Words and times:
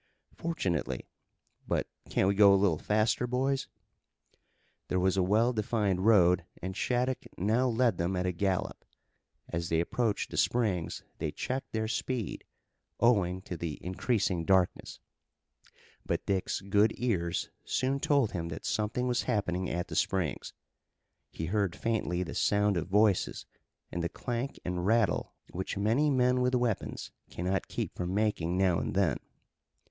"Fortunately. 0.35 1.05
But 1.67 1.85
can't 2.09 2.27
we 2.27 2.33
go 2.33 2.51
a 2.51 2.55
little 2.57 2.79
faster, 2.79 3.27
boys?" 3.27 3.67
There 4.87 4.99
was 4.99 5.15
a 5.15 5.21
well 5.21 5.53
defined 5.53 6.07
road 6.07 6.43
and 6.59 6.75
Shattuck 6.75 7.19
now 7.37 7.67
led 7.67 7.99
them 7.99 8.15
at 8.15 8.25
a 8.25 8.31
gallop. 8.31 8.83
As 9.49 9.69
they 9.69 9.79
approached 9.79 10.31
the 10.31 10.37
springs 10.37 11.03
they 11.19 11.29
checked 11.31 11.71
their 11.71 11.87
speed, 11.87 12.45
owing 12.99 13.43
to 13.43 13.55
the 13.55 13.77
increasing 13.83 14.43
darkness. 14.43 14.99
But 16.03 16.25
Dick's 16.25 16.61
good 16.61 16.93
ears 16.97 17.51
soon 17.63 17.99
told 17.99 18.31
him 18.31 18.47
that 18.47 18.65
something 18.65 19.07
was 19.07 19.21
happening 19.29 19.69
at 19.69 19.87
the 19.87 19.95
springs. 19.95 20.51
He 21.29 21.45
heard 21.45 21.75
faintly 21.75 22.23
the 22.23 22.33
sound 22.33 22.75
of 22.75 22.87
voices, 22.87 23.45
and 23.91 24.01
the 24.03 24.09
clank 24.09 24.59
and 24.65 24.83
rattle 24.83 25.35
which 25.51 25.77
many 25.77 26.09
men 26.09 26.41
with 26.41 26.55
weapons 26.55 27.11
cannot 27.29 27.67
keep 27.67 27.93
from 27.95 28.15
making 28.15 28.57
now 28.57 28.79
and 28.79 28.95
then. 28.95 29.19